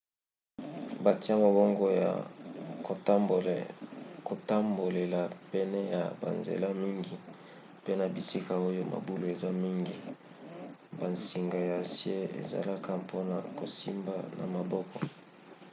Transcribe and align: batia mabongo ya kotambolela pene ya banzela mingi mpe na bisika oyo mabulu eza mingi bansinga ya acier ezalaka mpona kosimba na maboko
batia 1.03 1.35
mabongo 1.45 1.85
ya 2.01 2.11
kotambolela 4.45 5.21
pene 5.51 5.79
ya 5.93 6.03
banzela 6.21 6.67
mingi 6.81 7.15
mpe 7.81 7.91
na 7.99 8.07
bisika 8.13 8.53
oyo 8.67 8.81
mabulu 8.93 9.23
eza 9.33 9.49
mingi 9.63 9.95
bansinga 10.99 11.59
ya 11.69 11.75
acier 11.83 12.29
ezalaka 12.41 12.89
mpona 13.03 13.35
kosimba 13.57 14.15
na 14.37 14.45
maboko 14.55 14.97